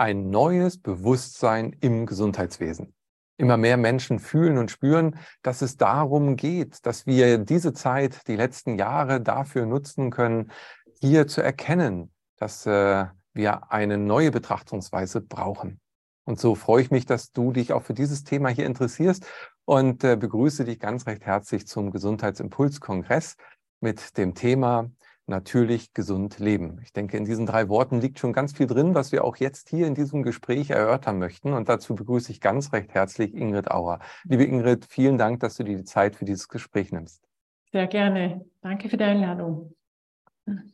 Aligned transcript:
ein 0.00 0.30
neues 0.30 0.80
Bewusstsein 0.80 1.76
im 1.80 2.06
Gesundheitswesen. 2.06 2.94
Immer 3.36 3.58
mehr 3.58 3.76
Menschen 3.76 4.18
fühlen 4.18 4.56
und 4.56 4.70
spüren, 4.70 5.18
dass 5.42 5.60
es 5.60 5.76
darum 5.76 6.36
geht, 6.36 6.86
dass 6.86 7.06
wir 7.06 7.36
diese 7.36 7.74
Zeit, 7.74 8.26
die 8.26 8.36
letzten 8.36 8.78
Jahre 8.78 9.20
dafür 9.20 9.66
nutzen 9.66 10.10
können, 10.10 10.52
hier 11.00 11.26
zu 11.26 11.42
erkennen, 11.42 12.12
dass 12.38 12.64
äh, 12.64 13.06
wir 13.34 13.70
eine 13.70 13.98
neue 13.98 14.30
Betrachtungsweise 14.30 15.20
brauchen. 15.20 15.80
Und 16.24 16.40
so 16.40 16.54
freue 16.54 16.82
ich 16.82 16.90
mich, 16.90 17.04
dass 17.04 17.32
du 17.32 17.52
dich 17.52 17.74
auch 17.74 17.82
für 17.82 17.94
dieses 17.94 18.24
Thema 18.24 18.48
hier 18.48 18.64
interessierst 18.64 19.26
und 19.66 20.02
äh, 20.02 20.16
begrüße 20.16 20.64
dich 20.64 20.80
ganz 20.80 21.06
recht 21.06 21.26
herzlich 21.26 21.66
zum 21.66 21.90
Gesundheitsimpuls-Kongress 21.90 23.36
mit 23.80 24.16
dem 24.16 24.34
Thema 24.34 24.90
natürlich 25.30 25.94
gesund 25.94 26.38
leben. 26.38 26.78
Ich 26.82 26.92
denke, 26.92 27.16
in 27.16 27.24
diesen 27.24 27.46
drei 27.46 27.70
Worten 27.70 28.00
liegt 28.00 28.18
schon 28.18 28.34
ganz 28.34 28.52
viel 28.52 28.66
drin, 28.66 28.94
was 28.94 29.12
wir 29.12 29.24
auch 29.24 29.36
jetzt 29.36 29.70
hier 29.70 29.86
in 29.86 29.94
diesem 29.94 30.22
Gespräch 30.22 30.70
erörtern 30.70 31.18
möchten. 31.18 31.54
Und 31.54 31.70
dazu 31.70 31.94
begrüße 31.94 32.30
ich 32.30 32.40
ganz 32.42 32.74
recht 32.74 32.92
herzlich 32.92 33.34
Ingrid 33.34 33.70
Auer. 33.70 34.00
Liebe 34.24 34.44
Ingrid, 34.44 34.84
vielen 34.84 35.16
Dank, 35.16 35.40
dass 35.40 35.56
du 35.56 35.64
dir 35.64 35.78
die 35.78 35.84
Zeit 35.84 36.16
für 36.16 36.26
dieses 36.26 36.48
Gespräch 36.48 36.92
nimmst. 36.92 37.26
Sehr 37.72 37.86
gerne. 37.86 38.44
Danke 38.60 38.90
für 38.90 38.98
die 38.98 39.04
Einladung. 39.04 39.74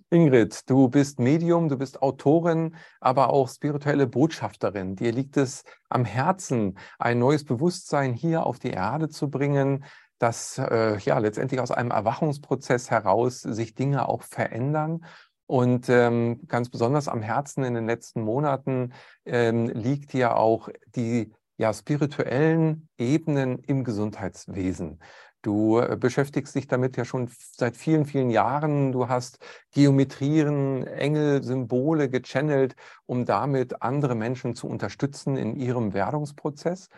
Ingrid, 0.09 0.70
du 0.70 0.88
bist 0.88 1.19
Medium, 1.19 1.69
du 1.69 1.77
bist 1.77 2.00
Autorin, 2.00 2.77
aber 3.00 3.30
auch 3.30 3.48
spirituelle 3.48 4.06
Botschafterin. 4.06 4.97
Dir 4.97 5.12
liegt 5.12 5.36
es 5.36 5.64
am 5.88 6.05
Herzen, 6.05 6.78
ein 6.98 7.19
neues 7.19 7.45
Bewusstsein 7.45 8.14
hier 8.14 8.47
auf 8.47 8.59
die 8.59 8.70
Erde 8.70 9.09
zu 9.09 9.28
bringen, 9.28 9.84
dass 10.19 10.59
äh, 10.59 10.98
ja 10.98 11.19
letztendlich 11.19 11.61
aus 11.61 11.70
einem 11.70 11.91
Erwachungsprozess 11.91 12.91
heraus 12.91 13.41
sich 13.41 13.75
Dinge 13.75 14.09
auch 14.09 14.23
verändern. 14.23 15.05
Und 15.47 15.89
ähm, 15.89 16.41
ganz 16.48 16.70
besonders 16.70 17.06
am 17.06 17.22
Herzen 17.22 17.62
in 17.62 17.75
den 17.75 17.86
letzten 17.86 18.22
Monaten 18.22 18.92
ähm, 19.25 19.67
liegt 19.67 20.12
ja 20.12 20.34
auch 20.34 20.69
die 20.94 21.33
ja, 21.56 21.72
spirituellen 21.72 22.89
Ebenen 22.98 23.59
im 23.61 23.84
Gesundheitswesen. 23.84 24.98
Du 25.42 25.78
äh, 25.78 25.97
beschäftigst 25.97 26.56
dich 26.56 26.67
damit 26.67 26.97
ja 26.97 27.05
schon 27.05 27.31
seit 27.56 27.77
vielen, 27.77 28.05
vielen 28.05 28.31
Jahren. 28.31 28.91
Du 28.91 29.09
hast 29.09 29.39
Geometrien, 29.70 30.84
Engel, 30.84 31.44
Symbole 31.44 32.11
gechannelt, 32.11 32.75
um 33.06 33.25
damit 33.25 33.81
andere 33.83 34.17
Menschen 34.17 34.56
zu 34.56 34.67
unterstützen 34.67 35.37
in 35.37 35.55
ihrem 35.55 35.94
Werdungsprozess. 35.94 36.89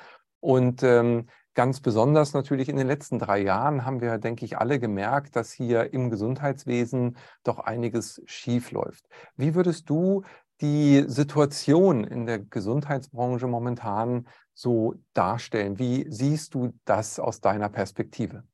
Und 0.40 0.82
ähm, 0.82 1.26
Ganz 1.58 1.80
besonders 1.80 2.34
natürlich 2.34 2.68
in 2.68 2.76
den 2.76 2.86
letzten 2.86 3.18
drei 3.18 3.40
Jahren 3.40 3.84
haben 3.84 4.00
wir, 4.00 4.18
denke 4.18 4.44
ich, 4.44 4.58
alle 4.58 4.78
gemerkt, 4.78 5.34
dass 5.34 5.50
hier 5.50 5.92
im 5.92 6.08
Gesundheitswesen 6.08 7.16
doch 7.42 7.58
einiges 7.58 8.22
schief 8.26 8.70
läuft. 8.70 9.08
Wie 9.36 9.56
würdest 9.56 9.90
du 9.90 10.22
die 10.60 11.02
Situation 11.08 12.04
in 12.04 12.26
der 12.26 12.38
Gesundheitsbranche 12.38 13.48
momentan 13.48 14.28
so 14.54 14.94
darstellen? 15.14 15.80
Wie 15.80 16.06
siehst 16.08 16.54
du 16.54 16.74
das 16.84 17.18
aus 17.18 17.40
deiner 17.40 17.68
Perspektive? 17.68 18.44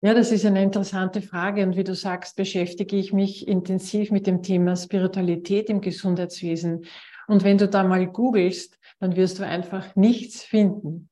Ja, 0.00 0.14
das 0.14 0.30
ist 0.30 0.46
eine 0.46 0.62
interessante 0.62 1.22
Frage. 1.22 1.64
Und 1.64 1.76
wie 1.76 1.82
du 1.82 1.96
sagst, 1.96 2.36
beschäftige 2.36 2.94
ich 2.94 3.12
mich 3.12 3.48
intensiv 3.48 4.12
mit 4.12 4.28
dem 4.28 4.44
Thema 4.44 4.76
Spiritualität 4.76 5.68
im 5.68 5.80
Gesundheitswesen. 5.80 6.84
Und 7.26 7.42
wenn 7.42 7.58
du 7.58 7.66
da 7.66 7.82
mal 7.82 8.06
googelst, 8.06 8.78
dann 9.00 9.16
wirst 9.16 9.40
du 9.40 9.44
einfach 9.44 9.96
nichts 9.96 10.44
finden. 10.44 11.08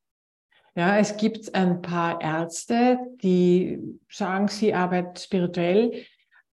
Ja, 0.77 0.98
es 0.98 1.17
gibt 1.17 1.55
ein 1.55 1.83
paar 1.83 2.20
Ärzte, 2.20 2.98
die 3.22 3.78
sagen, 4.11 4.48
sie 4.48 4.75
arbeiten 4.75 5.16
spirituell, 5.16 6.05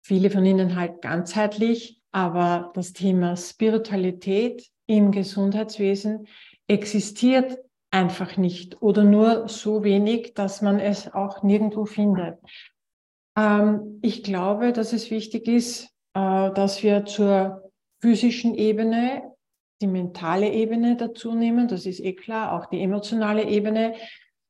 viele 0.02 0.30
von 0.30 0.44
ihnen 0.44 0.76
halt 0.76 1.00
ganzheitlich, 1.00 2.02
aber 2.12 2.70
das 2.74 2.92
Thema 2.92 3.36
Spiritualität 3.36 4.68
im 4.86 5.10
Gesundheitswesen 5.10 6.26
existiert 6.66 7.58
einfach 7.90 8.36
nicht 8.36 8.82
oder 8.82 9.04
nur 9.04 9.48
so 9.48 9.84
wenig, 9.84 10.34
dass 10.34 10.60
man 10.60 10.78
es 10.78 11.12
auch 11.12 11.42
nirgendwo 11.42 11.86
findet. 11.86 12.38
Ähm, 13.36 14.00
ich 14.02 14.22
glaube, 14.22 14.72
dass 14.72 14.92
es 14.92 15.10
wichtig 15.10 15.48
ist, 15.48 15.88
äh, 16.14 16.50
dass 16.52 16.82
wir 16.82 17.06
zur 17.06 17.72
physischen 18.00 18.54
Ebene 18.54 19.22
die 19.80 19.86
mentale 19.86 20.50
Ebene 20.52 20.96
dazu 20.96 21.34
nehmen, 21.34 21.66
das 21.66 21.86
ist 21.86 22.00
eh 22.00 22.12
klar, 22.12 22.52
auch 22.52 22.66
die 22.66 22.82
emotionale 22.82 23.44
Ebene, 23.44 23.94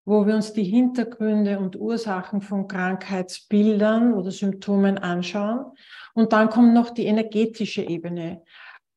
wo 0.05 0.27
wir 0.27 0.34
uns 0.34 0.53
die 0.53 0.65
Hintergründe 0.65 1.59
und 1.59 1.77
Ursachen 1.77 2.41
von 2.41 2.69
Krankheitsbildern 2.69 4.15
oder 4.15 4.31
Symptomen 4.31 4.99
anschauen. 4.99 5.66
Und 6.15 6.33
dann 6.33 6.50
kommt 6.50 6.75
noch 6.75 6.91
die 6.91 7.06
energetische 7.06 7.83
Ebene, 7.83 8.43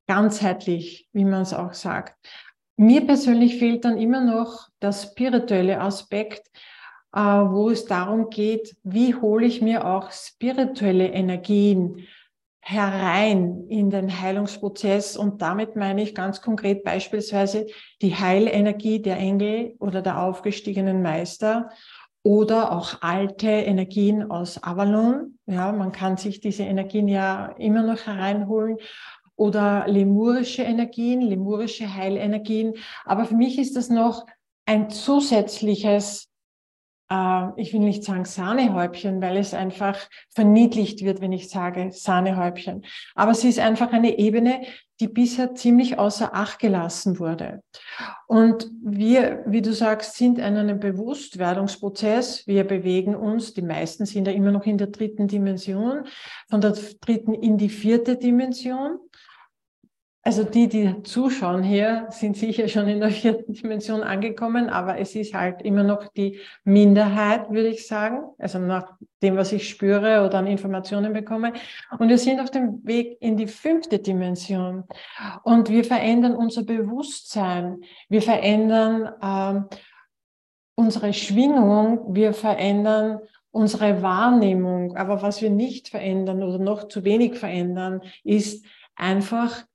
ganzheitlich, 0.08 1.08
wie 1.14 1.26
man 1.26 1.42
es 1.42 1.54
auch 1.54 1.74
sagt. 1.74 2.16
Mir 2.76 3.06
persönlich 3.06 3.58
fehlt 3.58 3.86
dann 3.86 3.98
immer 3.98 4.22
noch 4.22 4.68
der 4.82 4.94
spirituelle 4.94 5.80
Aspekt, 5.80 6.48
äh, 7.14 7.20
wo 7.20 7.70
es 7.70 7.86
darum 7.86 8.30
geht, 8.30 8.76
wie 8.84 9.14
hole 9.14 9.46
ich 9.46 9.62
mir 9.62 9.86
auch 9.86 10.12
spirituelle 10.12 11.10
Energien 11.10 12.08
herein 12.66 13.66
in 13.68 13.90
den 13.90 14.22
Heilungsprozess. 14.22 15.18
Und 15.18 15.42
damit 15.42 15.76
meine 15.76 16.02
ich 16.02 16.16
ganz 16.16 16.42
konkret 16.42 16.84
beispielsweise 16.84 17.68
die 18.02 18.16
Heilenergie 18.16 19.02
der 19.02 19.18
Engel 19.18 19.76
oder 19.80 20.02
der 20.02 20.22
aufgestiegenen 20.22 21.02
Meister 21.02 21.70
oder 22.24 22.72
auch 22.72 23.02
alte 23.02 23.50
Energien 23.50 24.32
aus 24.32 24.64
Avalon. 24.64 25.38
Ja, 25.46 25.74
man 25.74 25.92
kann 25.92 26.16
sich 26.16 26.40
diese 26.40 26.64
Energien 26.64 27.10
ja 27.10 27.48
immer 27.58 27.84
noch 27.84 28.06
hereinholen 28.08 28.78
oder 29.36 29.86
lemurische 29.88 30.64
Energien, 30.64 31.20
lemurische 31.22 31.94
Heilenergien. 31.94 32.76
Aber 33.04 33.26
für 33.26 33.36
mich 33.36 33.60
ist 33.60 33.76
das 33.76 33.90
noch 33.90 34.26
ein 34.66 34.90
zusätzliches 34.90 36.30
ich 37.58 37.74
will 37.74 37.82
nicht 37.82 38.04
sagen 38.04 38.26
Sahnehäubchen, 38.26 39.22
weil 39.22 39.38
es 39.38 39.54
einfach 39.54 39.98
verniedlicht 40.34 41.04
wird, 41.04 41.22
wenn 41.22 41.32
ich 41.32 41.50
sage 41.50 41.90
Sahnehäubchen. 41.92 42.86
Aber 43.16 43.32
es 43.32 43.44
ist 43.44 43.60
einfach 43.60 43.92
eine 43.92 44.18
Ebene, 44.18 44.62
die 45.00 45.08
bisher 45.08 45.56
ziemlich 45.56 45.98
außer 45.98 46.34
Acht 46.34 46.60
gelassen 46.60 47.20
wurde. 47.20 47.62
Und 48.28 48.70
wir, 48.84 49.44
wie 49.48 49.62
du 49.62 49.74
sagst, 49.74 50.16
sind 50.16 50.38
in 50.38 50.56
einem 50.56 50.80
Bewusstwerdungsprozess. 50.80 52.48
Wir 52.48 52.64
bewegen 52.64 53.16
uns, 53.16 53.54
die 53.54 53.64
meisten 53.64 54.06
sind 54.06 54.28
ja 54.28 54.34
immer 54.34 54.52
noch 54.52 54.66
in 54.66 54.78
der 54.78 54.88
dritten 54.88 55.28
Dimension, 55.28 56.06
von 56.50 56.62
der 56.62 56.74
dritten 57.02 57.34
in 57.34 57.58
die 57.58 57.70
vierte 57.70 58.16
Dimension. 58.16 59.00
Also 60.26 60.46
die, 60.46 60.70
die 60.70 61.04
zuschauen 61.04 61.64
hier, 61.64 62.08
sind 62.10 62.38
sicher 62.38 62.70
schon 62.70 62.88
in 62.88 63.02
der 63.02 63.10
vierten 63.10 63.52
Dimension 63.52 64.04
angekommen, 64.04 64.70
aber 64.70 64.98
es 64.98 65.16
ist 65.16 65.34
halt 65.34 65.62
immer 65.64 65.84
noch 65.84 66.08
die 66.08 66.40
Minderheit, 66.64 67.50
würde 67.52 67.68
ich 67.68 67.86
sagen. 67.86 68.24
Also 68.38 68.58
nach 68.58 68.94
dem, 69.22 69.36
was 69.36 69.52
ich 69.52 69.68
spüre 69.68 70.26
oder 70.26 70.38
an 70.38 70.48
Informationen 70.48 71.12
bekomme. 71.12 71.52
Und 72.00 72.08
wir 72.08 72.18
sind 72.18 72.40
auf 72.40 72.50
dem 72.52 72.86
Weg 72.88 73.18
in 73.20 73.36
die 73.36 73.48
fünfte 73.48 74.00
Dimension. 74.00 74.86
Und 75.44 75.70
wir 75.70 75.84
verändern 75.84 76.38
unser 76.38 76.64
Bewusstsein. 76.64 77.82
Wir 78.08 78.22
verändern 78.22 79.10
ähm, 79.22 79.66
unsere 80.76 81.12
Schwingung. 81.12 82.16
Wir 82.16 82.34
verändern 82.34 83.20
unsere 83.52 84.02
Wahrnehmung. 84.02 84.96
Aber 84.96 85.22
was 85.22 85.42
wir 85.42 85.50
nicht 85.50 85.90
verändern 85.90 86.44
oder 86.44 86.60
noch 86.60 86.88
zu 86.88 87.04
wenig 87.04 87.36
verändern, 87.38 88.00
ist 88.24 88.66
einfach 88.96 89.66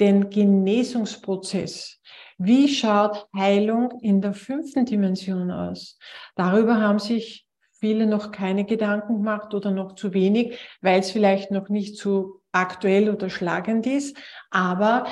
den 0.00 0.30
Genesungsprozess. 0.30 2.00
Wie 2.38 2.68
schaut 2.68 3.26
Heilung 3.36 3.98
in 4.00 4.20
der 4.20 4.32
fünften 4.32 4.84
Dimension 4.84 5.50
aus? 5.50 5.98
Darüber 6.36 6.80
haben 6.80 6.98
sich 6.98 7.46
viele 7.72 8.06
noch 8.06 8.32
keine 8.32 8.64
Gedanken 8.64 9.16
gemacht 9.18 9.54
oder 9.54 9.70
noch 9.70 9.94
zu 9.94 10.14
wenig, 10.14 10.58
weil 10.80 11.00
es 11.00 11.10
vielleicht 11.10 11.50
noch 11.50 11.68
nicht 11.68 11.96
so 11.96 12.40
aktuell 12.52 13.10
oder 13.10 13.30
schlagend 13.30 13.86
ist. 13.86 14.16
Aber 14.50 15.06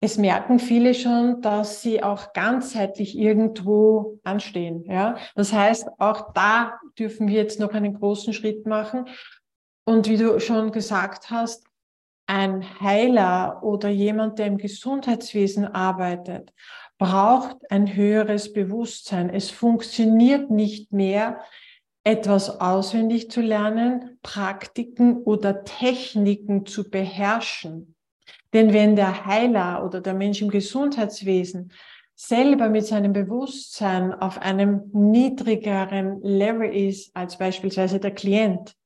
es 0.00 0.18
merken 0.18 0.58
viele 0.58 0.94
schon, 0.94 1.40
dass 1.42 1.80
sie 1.80 2.02
auch 2.02 2.32
ganzheitlich 2.32 3.16
irgendwo 3.16 4.18
anstehen. 4.24 4.84
Ja, 4.86 5.16
das 5.36 5.52
heißt, 5.52 5.88
auch 5.98 6.32
da 6.32 6.80
dürfen 6.98 7.28
wir 7.28 7.36
jetzt 7.36 7.60
noch 7.60 7.72
einen 7.72 7.94
großen 7.94 8.32
Schritt 8.32 8.66
machen. 8.66 9.06
Und 9.84 10.08
wie 10.08 10.16
du 10.16 10.40
schon 10.40 10.72
gesagt 10.72 11.30
hast, 11.30 11.64
ein 12.26 12.80
Heiler 12.80 13.62
oder 13.62 13.88
jemand, 13.88 14.38
der 14.38 14.46
im 14.46 14.58
Gesundheitswesen 14.58 15.66
arbeitet, 15.66 16.52
braucht 16.98 17.56
ein 17.70 17.94
höheres 17.94 18.52
Bewusstsein. 18.52 19.28
Es 19.30 19.50
funktioniert 19.50 20.50
nicht 20.50 20.92
mehr, 20.92 21.40
etwas 22.04 22.60
auswendig 22.60 23.30
zu 23.30 23.40
lernen, 23.40 24.18
Praktiken 24.22 25.18
oder 25.18 25.64
Techniken 25.64 26.66
zu 26.66 26.90
beherrschen. 26.90 27.94
Denn 28.52 28.72
wenn 28.72 28.96
der 28.96 29.24
Heiler 29.24 29.84
oder 29.84 30.00
der 30.00 30.14
Mensch 30.14 30.42
im 30.42 30.50
Gesundheitswesen 30.50 31.72
selber 32.14 32.68
mit 32.68 32.86
seinem 32.86 33.12
Bewusstsein 33.12 34.12
auf 34.12 34.38
einem 34.38 34.90
niedrigeren 34.92 36.20
Level 36.22 36.72
ist 36.74 37.16
als 37.16 37.38
beispielsweise 37.38 37.98
der 37.98 38.12
Klient, 38.12 38.76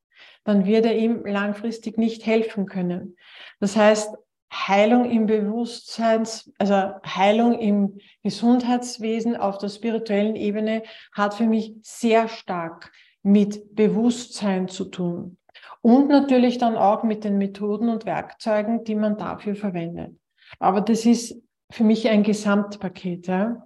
dann 0.46 0.64
wird 0.64 0.86
er 0.86 0.96
ihm 0.96 1.26
langfristig 1.26 1.98
nicht 1.98 2.24
helfen 2.24 2.66
können. 2.66 3.16
Das 3.60 3.76
heißt, 3.76 4.16
Heilung 4.52 5.10
im 5.10 5.26
Bewusstseins, 5.26 6.52
also 6.58 6.74
Heilung 7.04 7.58
im 7.58 7.98
Gesundheitswesen 8.22 9.36
auf 9.36 9.58
der 9.58 9.68
spirituellen 9.68 10.36
Ebene 10.36 10.84
hat 11.12 11.34
für 11.34 11.46
mich 11.46 11.74
sehr 11.82 12.28
stark 12.28 12.92
mit 13.22 13.74
Bewusstsein 13.74 14.68
zu 14.68 14.84
tun. 14.84 15.36
Und 15.82 16.08
natürlich 16.08 16.58
dann 16.58 16.76
auch 16.76 17.02
mit 17.02 17.24
den 17.24 17.38
Methoden 17.38 17.88
und 17.88 18.06
Werkzeugen, 18.06 18.84
die 18.84 18.94
man 18.94 19.18
dafür 19.18 19.56
verwendet. 19.56 20.16
Aber 20.60 20.80
das 20.80 21.04
ist 21.04 21.42
für 21.70 21.84
mich 21.84 22.08
ein 22.08 22.22
Gesamtpaket. 22.22 23.26
Ja. 23.26 23.65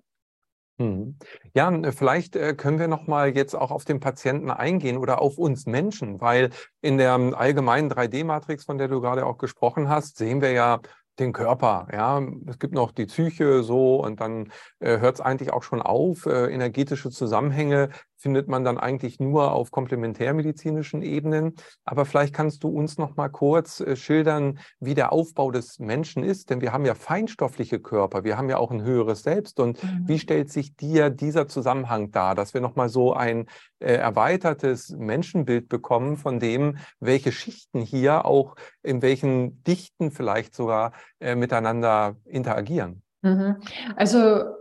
Mhm. 0.80 1.16
Ja, 1.54 1.70
äh, 1.70 1.92
vielleicht 1.92 2.36
äh, 2.36 2.54
können 2.54 2.78
wir 2.78 2.88
noch 2.88 3.06
mal 3.06 3.36
jetzt 3.36 3.54
auch 3.54 3.70
auf 3.70 3.84
den 3.84 4.00
Patienten 4.00 4.50
eingehen 4.50 4.96
oder 4.96 5.20
auf 5.20 5.36
uns 5.36 5.66
Menschen, 5.66 6.20
weil 6.20 6.50
in 6.80 6.96
der 6.96 7.14
ähm, 7.14 7.34
allgemeinen 7.34 7.90
3D-Matrix, 7.92 8.64
von 8.64 8.78
der 8.78 8.88
du 8.88 9.00
gerade 9.02 9.26
auch 9.26 9.36
gesprochen 9.36 9.90
hast, 9.90 10.16
sehen 10.16 10.40
wir 10.40 10.52
ja 10.52 10.80
den 11.18 11.34
Körper. 11.34 11.86
Ja, 11.92 12.22
es 12.46 12.58
gibt 12.58 12.72
noch 12.72 12.92
die 12.92 13.04
Psyche 13.04 13.62
so 13.62 13.96
und 14.02 14.20
dann 14.20 14.50
äh, 14.78 14.98
hört 15.00 15.16
es 15.16 15.20
eigentlich 15.20 15.52
auch 15.52 15.62
schon 15.62 15.82
auf. 15.82 16.24
Äh, 16.24 16.46
energetische 16.50 17.10
Zusammenhänge 17.10 17.90
findet 18.20 18.48
man 18.48 18.64
dann 18.64 18.78
eigentlich 18.78 19.18
nur 19.18 19.52
auf 19.52 19.70
komplementärmedizinischen 19.70 21.02
Ebenen. 21.02 21.54
Aber 21.84 22.04
vielleicht 22.04 22.34
kannst 22.34 22.62
du 22.62 22.68
uns 22.68 22.98
noch 22.98 23.16
mal 23.16 23.28
kurz 23.28 23.80
äh, 23.80 23.96
schildern, 23.96 24.58
wie 24.78 24.94
der 24.94 25.12
Aufbau 25.12 25.50
des 25.50 25.78
Menschen 25.78 26.22
ist, 26.22 26.50
denn 26.50 26.60
wir 26.60 26.72
haben 26.72 26.84
ja 26.84 26.94
feinstoffliche 26.94 27.80
Körper, 27.80 28.22
wir 28.22 28.36
haben 28.36 28.50
ja 28.50 28.58
auch 28.58 28.70
ein 28.70 28.82
höheres 28.82 29.22
Selbst. 29.22 29.58
Und 29.58 29.82
mhm. 29.82 30.02
wie 30.04 30.18
stellt 30.18 30.52
sich 30.52 30.76
dir 30.76 31.08
dieser 31.08 31.48
Zusammenhang 31.48 32.10
dar, 32.10 32.34
dass 32.34 32.52
wir 32.52 32.60
noch 32.60 32.76
mal 32.76 32.88
so 32.90 33.14
ein 33.14 33.46
äh, 33.78 33.94
erweitertes 33.94 34.90
Menschenbild 34.90 35.68
bekommen 35.68 36.16
von 36.16 36.38
dem, 36.38 36.76
welche 37.00 37.32
Schichten 37.32 37.80
hier 37.80 38.26
auch 38.26 38.56
in 38.82 39.00
welchen 39.00 39.62
Dichten 39.64 40.10
vielleicht 40.10 40.54
sogar 40.54 40.92
äh, 41.20 41.34
miteinander 41.34 42.16
interagieren? 42.26 43.02
Mhm. 43.22 43.56
Also 43.96 44.59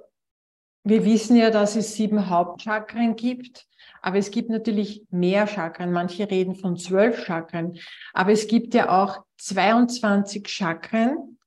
wir 0.90 1.06
wissen 1.06 1.36
ja, 1.36 1.52
dass 1.52 1.76
es 1.76 1.96
sieben 1.96 2.30
Hauptchakren 2.30 3.16
gibt, 3.16 3.68
aber 4.02 4.18
es 4.18 4.32
gibt 4.32 4.50
natürlich 4.50 5.06
mehr 5.12 5.48
Chakren. 5.48 5.92
Manche 5.92 6.30
reden 6.30 6.56
von 6.56 6.78
zwölf 6.78 7.26
Chakren, 7.26 7.78
aber 8.14 8.32
es 8.32 8.48
gibt 8.48 8.74
ja 8.74 8.90
auch 8.90 9.24
22 9.38 10.48
Chakren 10.48 11.38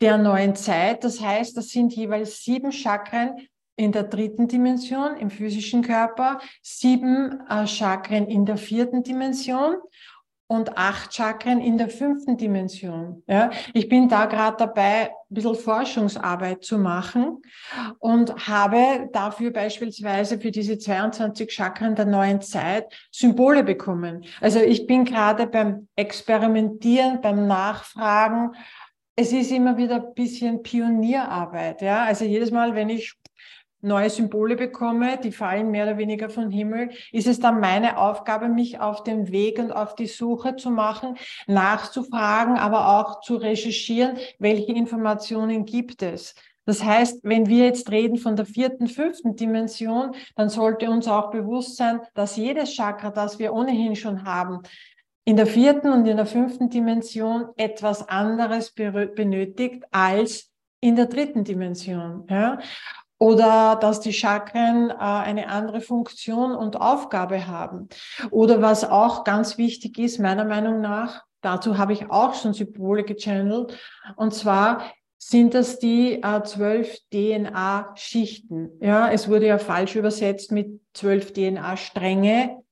der 0.00 0.18
neuen 0.18 0.54
Zeit. 0.54 1.04
Das 1.04 1.20
heißt, 1.20 1.56
das 1.56 1.68
sind 1.68 1.94
jeweils 1.94 2.42
sieben 2.44 2.72
Chakren 2.72 3.48
in 3.76 3.92
der 3.92 4.04
dritten 4.04 4.46
Dimension 4.46 5.16
im 5.16 5.30
physischen 5.30 5.82
Körper, 5.82 6.40
sieben 6.62 7.40
äh, 7.48 7.66
Chakren 7.66 8.26
in 8.28 8.46
der 8.46 8.56
vierten 8.56 9.02
Dimension 9.02 9.76
und 10.46 10.76
acht 10.76 11.14
Chakren 11.14 11.60
in 11.60 11.78
der 11.78 11.88
fünften 11.88 12.36
Dimension. 12.36 13.22
Ja, 13.26 13.50
ich 13.72 13.88
bin 13.88 14.08
da 14.08 14.26
gerade 14.26 14.56
dabei, 14.58 15.06
ein 15.06 15.10
bisschen 15.30 15.54
Forschungsarbeit 15.54 16.64
zu 16.64 16.78
machen 16.78 17.42
und 17.98 18.46
habe 18.46 19.08
dafür 19.12 19.50
beispielsweise 19.50 20.38
für 20.38 20.50
diese 20.50 20.78
22 20.78 21.50
Chakren 21.50 21.94
der 21.94 22.04
neuen 22.04 22.40
Zeit 22.42 22.92
Symbole 23.10 23.64
bekommen. 23.64 24.24
Also 24.40 24.60
ich 24.60 24.86
bin 24.86 25.04
gerade 25.04 25.46
beim 25.46 25.88
Experimentieren, 25.96 27.20
beim 27.20 27.46
Nachfragen. 27.46 28.52
Es 29.16 29.32
ist 29.32 29.50
immer 29.50 29.76
wieder 29.76 29.96
ein 29.96 30.14
bisschen 30.14 30.62
Pionierarbeit. 30.62 31.80
Ja, 31.82 32.04
also 32.04 32.24
jedes 32.24 32.50
Mal, 32.50 32.74
wenn 32.74 32.90
ich 32.90 33.14
neue 33.84 34.10
Symbole 34.10 34.56
bekomme, 34.56 35.18
die 35.22 35.32
fallen 35.32 35.70
mehr 35.70 35.84
oder 35.84 35.98
weniger 35.98 36.28
vom 36.28 36.50
Himmel, 36.50 36.90
ist 37.12 37.26
es 37.26 37.38
dann 37.38 37.60
meine 37.60 37.98
Aufgabe, 37.98 38.48
mich 38.48 38.80
auf 38.80 39.04
den 39.04 39.30
Weg 39.30 39.58
und 39.58 39.72
auf 39.72 39.94
die 39.94 40.06
Suche 40.06 40.56
zu 40.56 40.70
machen, 40.70 41.16
nachzufragen, 41.46 42.56
aber 42.56 42.98
auch 42.98 43.20
zu 43.20 43.36
recherchieren, 43.36 44.16
welche 44.38 44.72
Informationen 44.72 45.64
gibt 45.64 46.02
es. 46.02 46.34
Das 46.66 46.82
heißt, 46.82 47.20
wenn 47.22 47.46
wir 47.46 47.66
jetzt 47.66 47.90
reden 47.90 48.16
von 48.16 48.36
der 48.36 48.46
vierten, 48.46 48.86
fünften 48.86 49.36
Dimension, 49.36 50.12
dann 50.34 50.48
sollte 50.48 50.90
uns 50.90 51.06
auch 51.06 51.30
bewusst 51.30 51.76
sein, 51.76 52.00
dass 52.14 52.36
jedes 52.36 52.74
Chakra, 52.74 53.10
das 53.10 53.38
wir 53.38 53.52
ohnehin 53.52 53.96
schon 53.96 54.24
haben, 54.24 54.60
in 55.26 55.36
der 55.36 55.46
vierten 55.46 55.90
und 55.90 56.06
in 56.06 56.16
der 56.16 56.26
fünften 56.26 56.70
Dimension 56.70 57.48
etwas 57.56 58.08
anderes 58.08 58.72
benötigt 58.72 59.84
als 59.90 60.50
in 60.80 60.96
der 60.96 61.06
dritten 61.06 61.44
Dimension. 61.44 62.26
Ja? 62.28 62.58
Oder 63.18 63.76
dass 63.80 64.00
die 64.00 64.12
Chakren 64.12 64.90
äh, 64.90 64.94
eine 64.94 65.48
andere 65.48 65.80
Funktion 65.80 66.54
und 66.54 66.80
Aufgabe 66.80 67.46
haben. 67.46 67.88
Oder 68.30 68.60
was 68.60 68.84
auch 68.84 69.24
ganz 69.24 69.58
wichtig 69.58 69.98
ist, 69.98 70.18
meiner 70.18 70.44
Meinung 70.44 70.80
nach, 70.80 71.24
dazu 71.40 71.78
habe 71.78 71.92
ich 71.92 72.10
auch 72.10 72.34
schon 72.34 72.54
Symbole 72.54 73.04
gechannelt, 73.04 73.78
und 74.16 74.34
zwar 74.34 74.82
sind 75.26 75.54
das 75.54 75.78
die 75.78 76.22
äh, 76.22 76.42
zwölf 76.42 76.98
DNA-Schichten. 77.10 78.72
Ja, 78.80 79.10
es 79.10 79.26
wurde 79.26 79.46
ja 79.46 79.56
falsch 79.56 79.96
übersetzt 79.96 80.52
mit 80.52 80.80
zwölf 80.92 81.32
DNA-Stränge. 81.32 82.62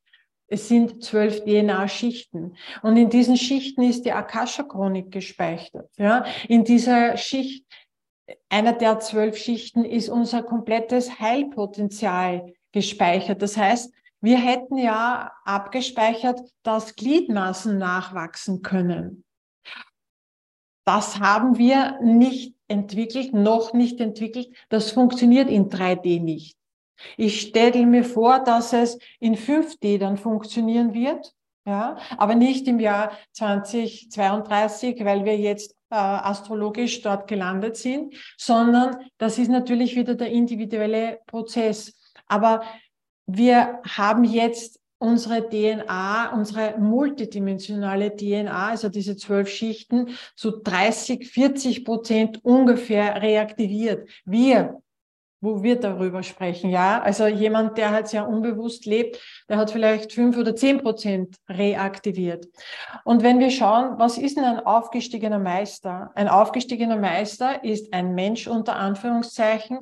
Es 0.49 0.69
sind 0.69 1.03
zwölf 1.03 1.45
DNA-Schichten. 1.45 2.57
Und 2.83 2.99
in 2.99 3.09
diesen 3.09 3.39
Schichten 3.39 3.83
ist 3.83 4.05
die 4.05 4.13
Akasha-Chronik 4.13 5.11
gespeichert. 5.11 5.89
Ja, 5.97 6.27
in 6.47 6.65
dieser 6.65 7.17
Schicht 7.17 7.65
einer 8.49 8.73
der 8.73 9.01
zwölf 9.01 9.37
Schichten 9.37 9.85
ist 9.85 10.09
unser 10.09 10.43
komplettes 10.43 11.19
Heilpotenzial 11.21 12.53
gespeichert. 12.73 13.43
Das 13.43 13.57
heißt, 13.57 13.93
wir 14.21 14.39
hätten 14.39 14.79
ja 14.79 15.33
abgespeichert, 15.45 16.41
dass 16.63 16.95
Gliedmaßen 16.95 17.77
nachwachsen 17.77 18.63
können. 18.63 19.25
Das 20.85 21.19
haben 21.19 21.59
wir 21.59 21.99
nicht 22.01 22.55
entwickelt, 22.69 23.35
noch 23.35 23.73
nicht 23.73 24.01
entwickelt. 24.01 24.49
Das 24.69 24.91
funktioniert 24.91 25.49
in 25.49 25.69
3D 25.69 26.21
nicht. 26.21 26.57
Ich 27.17 27.41
stelle 27.41 27.87
mir 27.87 28.05
vor, 28.05 28.41
dass 28.41 28.73
es 28.73 28.99
in 29.19 29.37
5D 29.37 29.99
dann 29.99 30.17
funktionieren 30.17 30.95
wird, 30.95 31.35
ja, 31.65 31.97
aber 32.17 32.35
nicht 32.35 32.67
im 32.67 32.81
Jahr 32.81 33.13
2032, 33.33 35.05
weil 35.05 35.25
wir 35.25 35.37
jetzt 35.37 35.73
äh, 35.91 35.95
astrologisch 35.95 37.03
dort 37.03 37.29
gelandet 37.29 37.77
sind, 37.77 38.15
sondern 38.37 38.97
das 39.19 39.39
ist 39.39 39.49
natürlich 39.49 39.95
wieder 39.95 40.15
der 40.15 40.31
individuelle 40.31 41.21
Prozess. 41.27 41.95
Aber 42.27 42.63
wir 43.27 43.81
haben 43.87 44.25
jetzt 44.25 44.81
unsere 44.99 45.49
DNA, 45.49 46.33
unsere 46.33 46.79
multidimensionale 46.79 48.15
DNA, 48.15 48.69
also 48.69 48.89
diese 48.89 49.17
zwölf 49.17 49.49
Schichten, 49.49 50.17
zu 50.37 50.63
30, 50.63 51.29
40 51.29 51.85
Prozent 51.85 52.45
ungefähr 52.45 53.21
reaktiviert. 53.21 54.09
Wir 54.25 54.81
wo 55.43 55.63
wir 55.63 55.79
darüber 55.79 56.23
sprechen, 56.23 56.71
ja. 56.71 57.03
Also 57.03 57.27
jemand, 57.27 57.77
der 57.77 57.91
halt 57.91 58.07
sehr 58.07 58.29
unbewusst 58.29 58.87
lebt, 58.87 59.19
der 59.49 59.59
hat 59.59 59.73
vielleicht 59.73 60.13
fünf 60.13 60.39
oder 60.39 60.55
zehn 60.55 60.79
Prozent 60.79 61.37
reaktiviert. 61.49 62.47
Und 63.05 63.25
wenn 63.25 63.41
wir 63.41 63.51
schauen, 63.51 63.99
was 63.99 64.17
ist 64.17 64.37
denn 64.37 64.45
ein 64.45 64.61
aufgestiegener 64.61 65.41
Meister? 65.41 66.13
Ein 66.15 66.29
aufgestiegener 66.29 66.97
Meister 66.97 67.65
ist 67.65 67.93
ein 67.93 68.15
Mensch 68.15 68.47
unter 68.47 68.77
Anführungszeichen, 68.77 69.81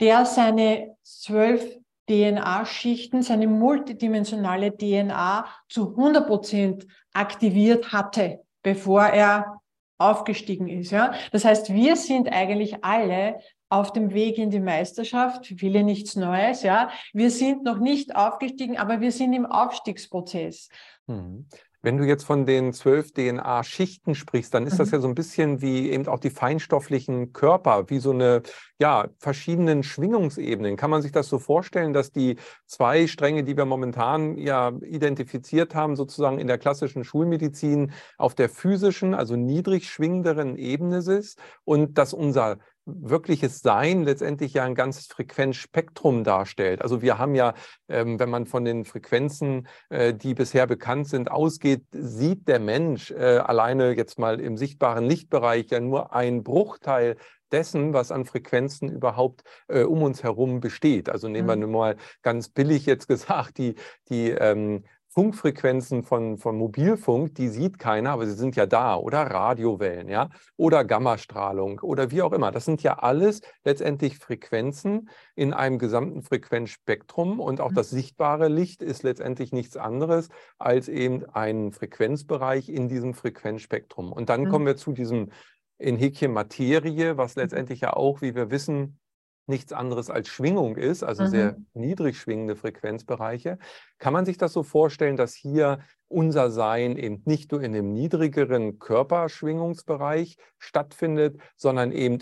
der 0.00 0.26
seine 0.26 0.96
zwölf 1.02 1.78
DNA-Schichten, 2.08 3.22
seine 3.22 3.46
multidimensionale 3.46 4.76
DNA 4.76 5.46
zu 5.68 5.90
100 5.90 6.26
Prozent 6.26 6.86
aktiviert 7.12 7.92
hatte, 7.92 8.40
bevor 8.62 9.04
er 9.04 9.60
aufgestiegen 9.98 10.68
ist. 10.68 10.90
Ja? 10.90 11.14
Das 11.32 11.44
heißt, 11.44 11.72
wir 11.72 11.96
sind 11.96 12.28
eigentlich 12.28 12.84
alle 12.84 13.40
auf 13.68 13.92
dem 13.92 14.14
Weg 14.14 14.38
in 14.38 14.50
die 14.50 14.60
Meisterschaft, 14.60 15.46
viele 15.46 15.82
nichts 15.82 16.16
Neues, 16.16 16.62
ja. 16.62 16.90
Wir 17.12 17.30
sind 17.30 17.64
noch 17.64 17.78
nicht 17.78 18.14
aufgestiegen, 18.14 18.78
aber 18.78 19.00
wir 19.00 19.12
sind 19.12 19.32
im 19.32 19.46
Aufstiegsprozess. 19.46 20.68
Mhm. 21.06 21.46
Wenn 21.86 21.98
du 21.98 22.04
jetzt 22.04 22.24
von 22.24 22.46
den 22.46 22.72
zwölf 22.72 23.12
DNA-Schichten 23.12 24.16
sprichst, 24.16 24.52
dann 24.52 24.66
ist 24.66 24.72
mhm. 24.74 24.78
das 24.78 24.90
ja 24.90 24.98
so 24.98 25.06
ein 25.06 25.14
bisschen 25.14 25.62
wie 25.62 25.90
eben 25.90 26.08
auch 26.08 26.18
die 26.18 26.30
feinstofflichen 26.30 27.32
Körper, 27.32 27.88
wie 27.88 28.00
so 28.00 28.10
eine, 28.10 28.42
ja, 28.80 29.06
verschiedenen 29.18 29.84
Schwingungsebenen. 29.84 30.76
Kann 30.76 30.90
man 30.90 31.00
sich 31.00 31.12
das 31.12 31.28
so 31.28 31.38
vorstellen, 31.38 31.92
dass 31.92 32.10
die 32.10 32.38
zwei 32.66 33.06
Stränge, 33.06 33.44
die 33.44 33.56
wir 33.56 33.66
momentan 33.66 34.36
ja 34.36 34.72
identifiziert 34.82 35.76
haben, 35.76 35.94
sozusagen 35.94 36.40
in 36.40 36.48
der 36.48 36.58
klassischen 36.58 37.04
Schulmedizin 37.04 37.92
auf 38.18 38.34
der 38.34 38.48
physischen, 38.48 39.14
also 39.14 39.36
niedrig 39.36 39.88
schwingenderen 39.88 40.56
Ebene 40.56 40.96
ist 40.96 41.38
und 41.64 41.98
dass 41.98 42.12
unser 42.12 42.58
wirkliches 42.86 43.60
Sein 43.60 44.04
letztendlich 44.04 44.54
ja 44.54 44.64
ein 44.64 44.74
ganzes 44.74 45.06
Frequenzspektrum 45.08 46.24
darstellt. 46.24 46.82
Also 46.82 47.02
wir 47.02 47.18
haben 47.18 47.34
ja, 47.34 47.54
ähm, 47.88 48.18
wenn 48.18 48.30
man 48.30 48.46
von 48.46 48.64
den 48.64 48.84
Frequenzen, 48.84 49.66
äh, 49.90 50.14
die 50.14 50.34
bisher 50.34 50.66
bekannt 50.66 51.08
sind, 51.08 51.30
ausgeht, 51.30 51.82
sieht 51.90 52.48
der 52.48 52.60
Mensch 52.60 53.10
äh, 53.10 53.38
alleine 53.38 53.96
jetzt 53.96 54.18
mal 54.18 54.40
im 54.40 54.56
sichtbaren 54.56 55.04
Lichtbereich 55.04 55.66
ja 55.70 55.80
nur 55.80 56.14
ein 56.14 56.44
Bruchteil 56.44 57.16
dessen, 57.52 57.92
was 57.92 58.10
an 58.10 58.24
Frequenzen 58.24 58.90
überhaupt 58.90 59.42
äh, 59.68 59.82
um 59.82 60.02
uns 60.02 60.22
herum 60.22 60.60
besteht. 60.60 61.08
Also 61.08 61.28
nehmen 61.28 61.48
wir 61.48 61.56
mhm. 61.56 61.62
nur 61.62 61.70
mal 61.70 61.96
ganz 62.22 62.48
billig 62.48 62.86
jetzt 62.86 63.08
gesagt 63.08 63.58
die, 63.58 63.74
die 64.08 64.30
ähm, 64.30 64.84
Funkfrequenzen 65.16 66.02
von, 66.02 66.36
von 66.36 66.58
Mobilfunk, 66.58 67.34
die 67.36 67.48
sieht 67.48 67.78
keiner, 67.78 68.10
aber 68.10 68.26
sie 68.26 68.34
sind 68.34 68.54
ja 68.54 68.66
da. 68.66 68.96
Oder 68.96 69.22
Radiowellen, 69.22 70.10
ja, 70.10 70.28
oder 70.58 70.84
Gammastrahlung 70.84 71.80
oder 71.80 72.10
wie 72.10 72.20
auch 72.20 72.34
immer. 72.34 72.50
Das 72.50 72.66
sind 72.66 72.82
ja 72.82 72.98
alles 72.98 73.40
letztendlich 73.64 74.18
Frequenzen 74.18 75.08
in 75.34 75.54
einem 75.54 75.78
gesamten 75.78 76.20
Frequenzspektrum. 76.20 77.40
Und 77.40 77.62
auch 77.62 77.70
mhm. 77.70 77.76
das 77.76 77.88
sichtbare 77.88 78.48
Licht 78.48 78.82
ist 78.82 79.04
letztendlich 79.04 79.52
nichts 79.52 79.78
anderes 79.78 80.28
als 80.58 80.86
eben 80.86 81.24
ein 81.30 81.72
Frequenzbereich 81.72 82.68
in 82.68 82.86
diesem 82.88 83.14
Frequenzspektrum. 83.14 84.12
Und 84.12 84.28
dann 84.28 84.42
mhm. 84.42 84.48
kommen 84.50 84.66
wir 84.66 84.76
zu 84.76 84.92
diesem 84.92 85.30
in 85.78 85.96
Häkchen 85.96 86.34
Materie, 86.34 87.16
was 87.16 87.36
mhm. 87.36 87.42
letztendlich 87.42 87.80
ja 87.80 87.94
auch, 87.94 88.20
wie 88.20 88.34
wir 88.34 88.50
wissen, 88.50 88.98
nichts 89.46 89.72
anderes 89.72 90.10
als 90.10 90.28
Schwingung 90.28 90.76
ist, 90.76 91.02
also 91.02 91.24
mhm. 91.24 91.28
sehr 91.28 91.56
niedrig 91.74 92.18
schwingende 92.18 92.56
Frequenzbereiche. 92.56 93.58
Kann 93.98 94.12
man 94.12 94.24
sich 94.24 94.38
das 94.38 94.52
so 94.52 94.62
vorstellen, 94.62 95.16
dass 95.16 95.34
hier 95.34 95.78
unser 96.08 96.50
Sein 96.50 96.96
eben 96.96 97.22
nicht 97.24 97.52
nur 97.52 97.62
in 97.62 97.72
dem 97.72 97.92
niedrigeren 97.92 98.78
Körperschwingungsbereich 98.78 100.36
stattfindet, 100.58 101.40
sondern 101.56 101.92
eben 101.92 102.18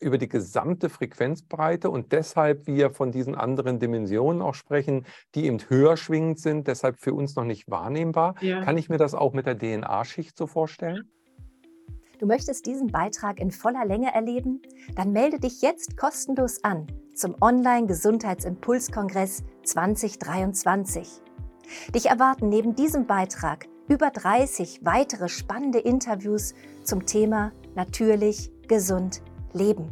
über 0.00 0.18
die 0.18 0.28
gesamte 0.28 0.88
Frequenzbreite 0.88 1.88
und 1.88 2.12
deshalb 2.12 2.66
wir 2.66 2.90
von 2.90 3.10
diesen 3.10 3.34
anderen 3.34 3.78
Dimensionen 3.78 4.42
auch 4.42 4.54
sprechen, 4.54 5.06
die 5.34 5.46
eben 5.46 5.58
höher 5.68 5.96
schwingend 5.96 6.40
sind, 6.40 6.68
deshalb 6.68 7.00
für 7.00 7.14
uns 7.14 7.36
noch 7.36 7.44
nicht 7.44 7.70
wahrnehmbar. 7.70 8.34
Ja. 8.40 8.62
Kann 8.62 8.76
ich 8.76 8.88
mir 8.88 8.98
das 8.98 9.14
auch 9.14 9.32
mit 9.32 9.46
der 9.46 9.58
DNA-Schicht 9.58 10.36
so 10.36 10.46
vorstellen? 10.46 11.10
Du 12.18 12.26
möchtest 12.26 12.66
diesen 12.66 12.88
Beitrag 12.88 13.40
in 13.40 13.50
voller 13.50 13.84
Länge 13.84 14.14
erleben? 14.14 14.62
Dann 14.94 15.12
melde 15.12 15.40
dich 15.40 15.62
jetzt 15.62 15.96
kostenlos 15.96 16.62
an 16.62 16.86
zum 17.14 17.34
Online-Gesundheitsimpulskongress 17.40 19.42
2023. 19.64 21.08
Dich 21.94 22.06
erwarten 22.06 22.48
neben 22.48 22.74
diesem 22.74 23.06
Beitrag 23.06 23.68
über 23.88 24.10
30 24.10 24.84
weitere 24.84 25.28
spannende 25.28 25.78
Interviews 25.78 26.54
zum 26.82 27.06
Thema 27.06 27.52
Natürlich, 27.74 28.50
gesund, 28.68 29.22
leben. 29.52 29.90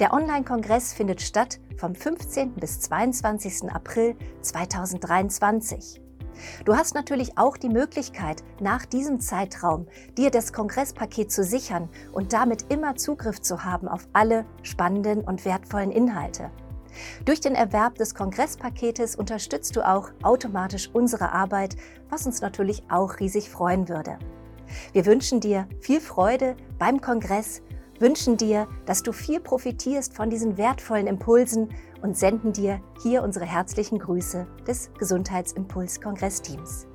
Der 0.00 0.12
Online-Kongress 0.12 0.92
findet 0.92 1.22
statt 1.22 1.60
vom 1.76 1.94
15. 1.94 2.54
bis 2.54 2.80
22. 2.80 3.70
April 3.70 4.16
2023. 4.42 6.02
Du 6.64 6.76
hast 6.76 6.94
natürlich 6.94 7.38
auch 7.38 7.56
die 7.56 7.68
Möglichkeit, 7.68 8.42
nach 8.60 8.86
diesem 8.86 9.20
Zeitraum 9.20 9.86
dir 10.16 10.30
das 10.30 10.52
Kongresspaket 10.52 11.30
zu 11.30 11.44
sichern 11.44 11.88
und 12.12 12.32
damit 12.32 12.72
immer 12.72 12.96
Zugriff 12.96 13.40
zu 13.40 13.64
haben 13.64 13.88
auf 13.88 14.08
alle 14.12 14.44
spannenden 14.62 15.22
und 15.22 15.44
wertvollen 15.44 15.90
Inhalte. 15.90 16.50
Durch 17.24 17.40
den 17.40 17.54
Erwerb 17.54 17.96
des 17.96 18.14
Kongresspaketes 18.14 19.16
unterstützt 19.16 19.76
du 19.76 19.86
auch 19.86 20.10
automatisch 20.22 20.90
unsere 20.92 21.32
Arbeit, 21.32 21.76
was 22.08 22.26
uns 22.26 22.40
natürlich 22.40 22.84
auch 22.88 23.20
riesig 23.20 23.50
freuen 23.50 23.88
würde. 23.88 24.18
Wir 24.92 25.06
wünschen 25.06 25.40
dir 25.40 25.68
viel 25.80 26.00
Freude 26.00 26.56
beim 26.78 27.00
Kongress, 27.00 27.62
wünschen 28.00 28.36
dir, 28.36 28.66
dass 28.84 29.02
du 29.02 29.12
viel 29.12 29.40
profitierst 29.40 30.14
von 30.14 30.30
diesen 30.30 30.56
wertvollen 30.56 31.06
Impulsen 31.06 31.70
und 32.02 32.16
senden 32.16 32.52
dir 32.52 32.80
hier 33.02 33.22
unsere 33.22 33.44
herzlichen 33.44 33.98
Grüße 33.98 34.46
des 34.66 34.90
Gesundheitsimpuls-Kongressteams. 34.98 36.86